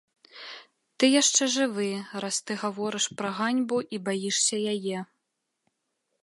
[1.01, 1.89] Ты яшчэ жывы,
[2.25, 4.99] раз ты гаворыш пра ганьбу і баішся яе.